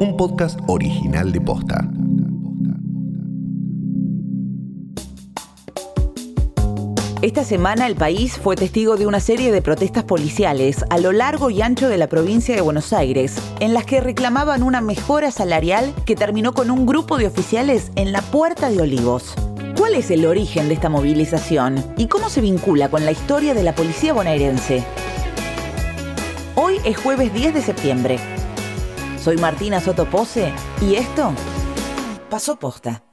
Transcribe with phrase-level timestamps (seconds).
[0.00, 1.86] un podcast original de Posta.
[7.20, 11.50] Esta semana el país fue testigo de una serie de protestas policiales a lo largo
[11.50, 15.92] y ancho de la provincia de Buenos Aires, en las que reclamaban una mejora salarial
[16.06, 19.34] que terminó con un grupo de oficiales en la Puerta de Olivos.
[19.76, 23.64] ¿Cuál es el origen de esta movilización y cómo se vincula con la historia de
[23.64, 24.82] la policía bonaerense?
[26.54, 28.39] Hoy es jueves 10 de septiembre.
[29.22, 31.34] Soy Martina Sotopose y esto
[32.30, 33.04] pasó posta.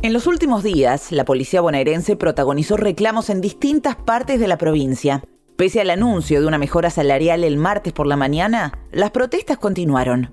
[0.00, 5.22] En los últimos días, la policía bonaerense protagonizó reclamos en distintas partes de la provincia.
[5.56, 10.30] Pese al anuncio de una mejora salarial el martes por la mañana, las protestas continuaron.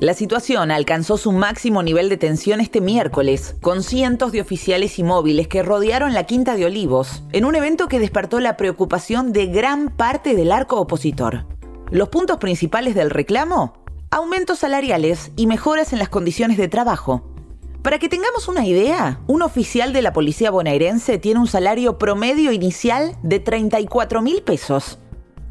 [0.00, 5.04] La situación alcanzó su máximo nivel de tensión este miércoles, con cientos de oficiales y
[5.04, 9.46] móviles que rodearon la Quinta de Olivos, en un evento que despertó la preocupación de
[9.46, 11.46] gran parte del arco opositor.
[11.90, 13.74] Los puntos principales del reclamo,
[14.12, 17.24] aumentos salariales y mejoras en las condiciones de trabajo.
[17.82, 22.52] Para que tengamos una idea, un oficial de la policía bonaerense tiene un salario promedio
[22.52, 25.00] inicial de 34 mil pesos.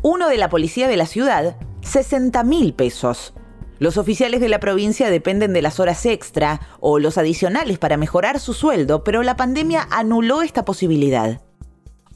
[0.02, 3.34] Uno de la policía de la ciudad, 60 mil pesos.
[3.78, 8.40] Los oficiales de la provincia dependen de las horas extra o los adicionales para mejorar
[8.40, 11.42] su sueldo, pero la pandemia anuló esta posibilidad.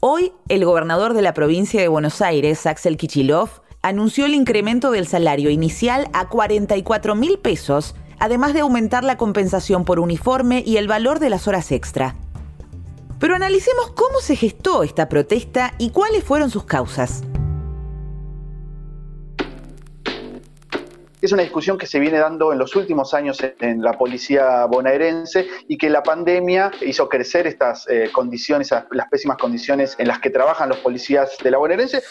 [0.00, 5.06] Hoy, el gobernador de la provincia de Buenos Aires, Axel Kichilov, anunció el incremento del
[5.06, 10.88] salario inicial a 44 mil pesos, además de aumentar la compensación por uniforme y el
[10.88, 12.16] valor de las horas extra.
[13.20, 17.22] Pero analicemos cómo se gestó esta protesta y cuáles fueron sus causas.
[21.20, 25.48] es una discusión que se viene dando en los últimos años en la policía bonaerense
[25.68, 30.28] y que la pandemia hizo crecer estas eh, condiciones, las pésimas condiciones en las que
[30.28, 32.02] trabajan los policías de la bonaerense.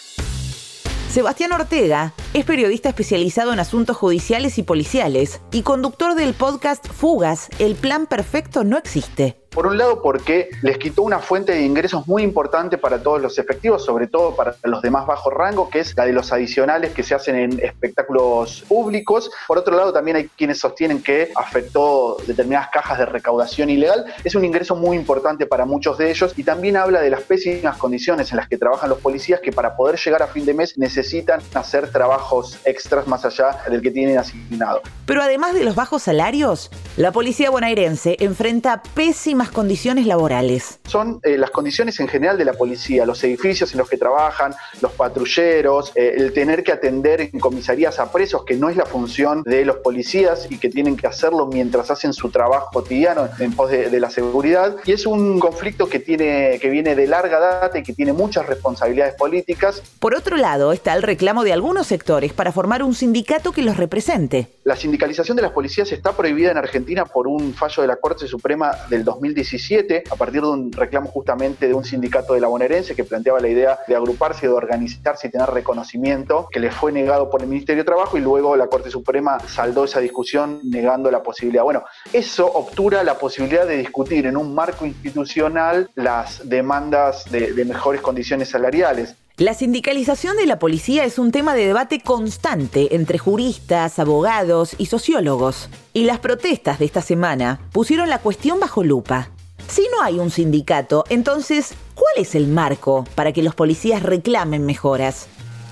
[1.13, 7.49] Sebastián Ortega es periodista especializado en asuntos judiciales y policiales y conductor del podcast Fugas,
[7.59, 9.43] El Plan Perfecto no existe.
[9.53, 13.37] Por un lado, porque les quitó una fuente de ingresos muy importante para todos los
[13.37, 16.91] efectivos, sobre todo para los de más bajo rango, que es la de los adicionales
[16.91, 19.29] que se hacen en espectáculos públicos.
[19.47, 24.05] Por otro lado, también hay quienes sostienen que afectó determinadas cajas de recaudación ilegal.
[24.23, 27.77] Es un ingreso muy importante para muchos de ellos y también habla de las pésimas
[27.77, 30.79] condiciones en las que trabajan los policías que para poder llegar a fin de mes
[30.79, 31.91] necesitan hacer
[32.23, 34.81] trabajos extras más allá del que tienen asignado.
[35.05, 40.79] Pero además de los bajos salarios, la policía bonaerense enfrenta pésimas condiciones laborales?
[40.85, 44.53] Son eh, las condiciones en general de la policía, los edificios en los que trabajan,
[44.81, 48.85] los patrulleros, eh, el tener que atender en comisarías a presos, que no es la
[48.85, 53.53] función de los policías y que tienen que hacerlo mientras hacen su trabajo cotidiano en
[53.53, 54.77] pos de, la seguridad.
[54.85, 58.45] Y es un conflicto que, tiene, que viene de larga data y que tiene muchas
[58.45, 59.81] responsabilidades políticas.
[59.99, 63.77] Por otro lado, está el reclamo de algunos sectores para formar un sindicato que los
[63.77, 64.47] represente.
[64.63, 68.27] La sindicalización de las policías está prohibida en Argentina por un fallo de la Corte
[68.27, 72.47] Suprema del 2000 2017, a partir de un reclamo justamente de un sindicato de la
[72.47, 76.91] bonaerense que planteaba la idea de agruparse, de organizarse y tener reconocimiento, que le fue
[76.91, 81.09] negado por el Ministerio de Trabajo y luego la Corte Suprema saldó esa discusión negando
[81.09, 81.63] la posibilidad.
[81.63, 87.65] Bueno, eso obtura la posibilidad de discutir en un marco institucional las demandas de, de
[87.65, 89.15] mejores condiciones salariales.
[89.37, 94.85] La sindicalización de la policía es un tema de debate constante entre juristas, abogados y
[94.85, 95.69] sociólogos.
[95.91, 99.31] Y las protestas de esta semana pusieron la cuestión bajo lupa.
[99.67, 104.67] Si no hay un sindicato, entonces, ¿cuál es el marco para que los policías reclamen
[104.67, 105.25] mejoras?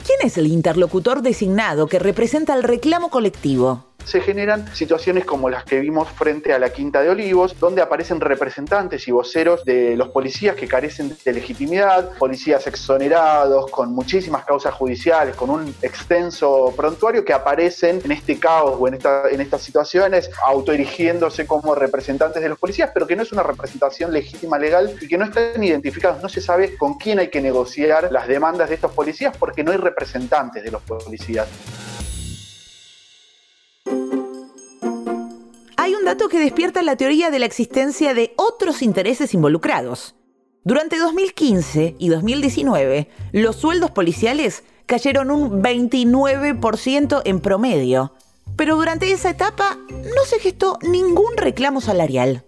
[0.07, 3.90] ¿Quién es el interlocutor designado que representa el reclamo colectivo?
[4.05, 8.19] Se generan situaciones como las que vimos frente a la Quinta de Olivos, donde aparecen
[8.19, 14.73] representantes y voceros de los policías que carecen de legitimidad, policías exonerados, con muchísimas causas
[14.73, 18.99] judiciales, con un extenso prontuario que aparecen en este caos o en,
[19.31, 24.11] en estas situaciones autoerigiéndose como representantes de los policías, pero que no es una representación
[24.11, 28.11] legítima legal y que no están identificados, no se sabe con quién hay que negociar
[28.11, 31.47] las demandas de estos policías porque no hay representantes de los policías.
[36.17, 40.15] Que despierta la teoría de la existencia de otros intereses involucrados.
[40.63, 48.13] Durante 2015 y 2019, los sueldos policiales cayeron un 29% en promedio,
[48.55, 52.43] pero durante esa etapa no se gestó ningún reclamo salarial.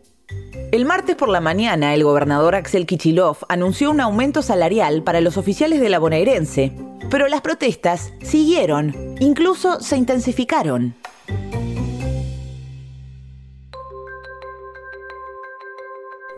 [0.71, 5.37] El martes por la mañana, el gobernador Axel Kichilov anunció un aumento salarial para los
[5.37, 6.73] oficiales de la bonaerense,
[7.09, 10.95] pero las protestas siguieron, incluso se intensificaron.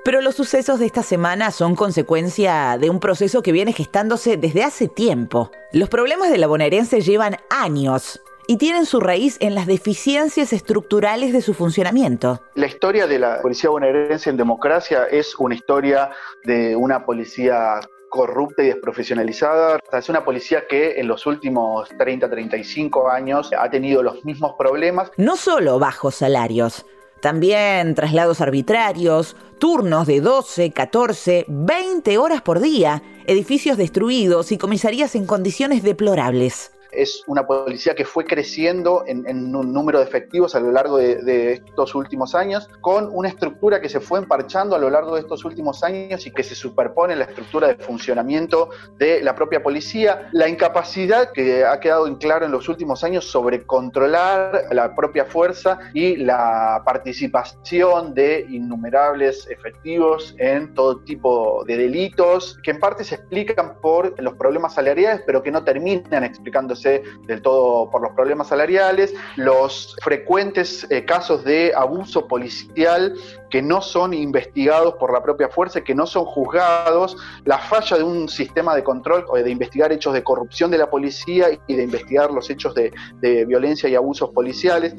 [0.06, 4.62] Pero los sucesos de esta semana son consecuencia de un proceso que viene gestándose desde
[4.62, 5.50] hace tiempo.
[5.74, 11.34] Los problemas de la bonaerense llevan años y tienen su raíz en las deficiencias estructurales
[11.34, 12.40] de su funcionamiento.
[12.54, 16.12] La historia de la policía bonaerense en democracia es una historia
[16.44, 17.80] de una policía
[18.16, 19.80] corrupta y desprofesionalizada.
[19.92, 25.10] Es una policía que en los últimos 30, 35 años ha tenido los mismos problemas.
[25.18, 26.86] No solo bajos salarios,
[27.26, 35.16] también traslados arbitrarios, turnos de 12, 14, 20 horas por día, edificios destruidos y comisarías
[35.16, 40.60] en condiciones deplorables es una policía que fue creciendo en, un número de efectivos a
[40.60, 44.90] lo largo de, estos últimos años, con una estructura que se fue emparchando a lo
[44.90, 49.22] largo de estos últimos años y que se superpone en la estructura de funcionamiento de
[49.22, 50.30] la propia policía.
[50.32, 55.26] La incapacidad que ha quedado en claro en los últimos años sobre controlar la propia
[55.26, 63.04] fuerza y la participación de innumerables efectivos en todo tipo de delitos, que en parte
[63.04, 68.12] se explican por los problemas salariales, pero que no terminan explicándose del todo por los
[68.14, 73.14] problemas salariales, los frecuentes eh, casos de abuso policial
[73.50, 78.04] que no son investigados por la propia fuerza, que no son juzgados, la falla de
[78.04, 82.32] un sistema de control, de investigar hechos de corrupción de la policía y de investigar
[82.32, 84.96] los hechos de violencia y abusos policiales.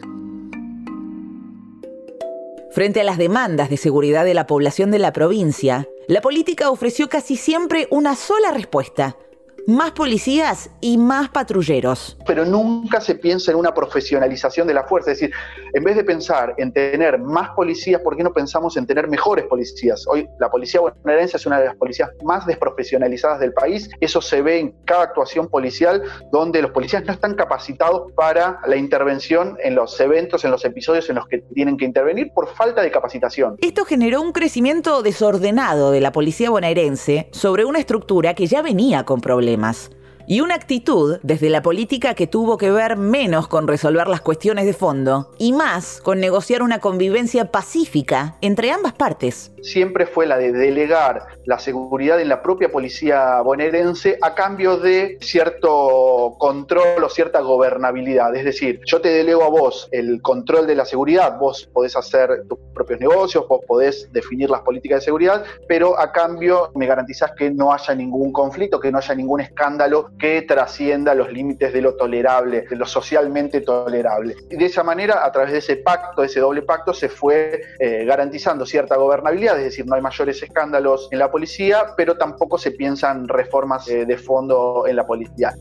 [2.77, 7.09] Frente a las demandas de seguridad de la población de la provincia, la política ofreció
[7.09, 9.17] casi siempre una sola respuesta,
[9.67, 12.17] más policías y más patrulleros.
[12.27, 15.11] Pero nunca se piensa en una profesionalización de la fuerza.
[15.11, 15.35] Es decir,
[15.75, 19.47] en vez de pensar en tener más policías, ¿por qué no pensamos en tener mejores
[19.47, 20.05] policías?
[20.07, 23.91] Hoy la policía bonaerense es una de las policías más desprofesionalizadas del país.
[24.01, 28.77] Eso se ve en cada actuación policial donde los policías no están capacitados para la
[28.77, 32.83] intervención en los eventos, en los episodios en los que tienen que intervenir por falta
[32.83, 33.57] de capacitación.
[33.61, 39.05] Esto generó un crecimiento desordenado de la policía bonaerense sobre una estructura que ya venía
[39.05, 39.91] con problemas います。
[40.27, 44.73] Y una actitud desde la política que tuvo que ver menos con resolver las cuestiones de
[44.73, 49.53] fondo y más con negociar una convivencia pacífica entre ambas partes.
[49.63, 55.19] Siempre fue la de delegar la seguridad en la propia policía bonaerense a cambio de
[55.21, 58.35] cierto control o cierta gobernabilidad.
[58.35, 62.47] Es decir, yo te delego a vos el control de la seguridad, vos podés hacer
[62.49, 67.33] tus propios negocios, vos podés definir las políticas de seguridad, pero a cambio me garantizás
[67.37, 71.83] que no haya ningún conflicto, que no haya ningún escándalo que trascienda los límites de
[71.83, 74.37] lo tolerable, de lo socialmente tolerable.
[74.51, 78.05] Y de esa manera, a través de ese pacto, ese doble pacto, se fue eh,
[78.05, 82.71] garantizando cierta gobernabilidad, es decir, no hay mayores escándalos en la policía, pero tampoco se
[82.71, 85.55] piensan reformas eh, de fondo en la policía.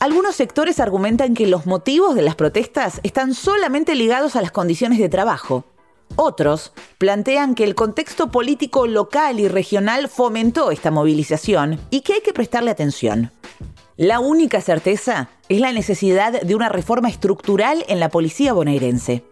[0.00, 5.00] Algunos sectores argumentan que los motivos de las protestas están solamente ligados a las condiciones
[5.00, 5.64] de trabajo.
[6.16, 12.20] Otros plantean que el contexto político local y regional fomentó esta movilización y que hay
[12.20, 13.30] que prestarle atención.
[13.96, 19.24] La única certeza es la necesidad de una reforma estructural en la policía bonaerense.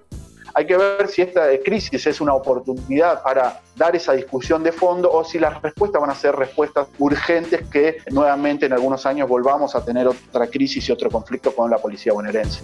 [0.54, 5.12] Hay que ver si esta crisis es una oportunidad para dar esa discusión de fondo
[5.12, 9.76] o si las respuestas van a ser respuestas urgentes que nuevamente en algunos años volvamos
[9.76, 12.62] a tener otra crisis y otro conflicto con la policía bonaerense.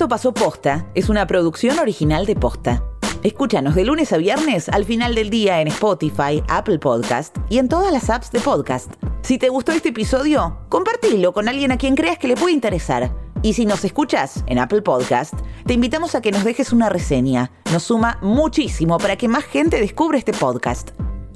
[0.00, 2.82] Esto pasó posta, es una producción original de posta.
[3.22, 7.68] Escúchanos de lunes a viernes al final del día en Spotify, Apple Podcast y en
[7.68, 8.90] todas las apps de podcast.
[9.20, 13.14] Si te gustó este episodio, compartilo con alguien a quien creas que le puede interesar.
[13.42, 15.34] Y si nos escuchas en Apple Podcast,
[15.66, 17.50] te invitamos a que nos dejes una reseña.
[17.70, 20.92] Nos suma muchísimo para que más gente descubra este podcast.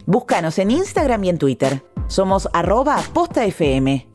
[0.07, 1.85] Búscanos en Instagram y en Twitter.
[2.07, 4.07] Somos arroba postafm.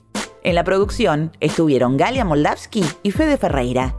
[0.41, 3.98] En la producción estuvieron Galia Moldavsky y Fede Ferreira.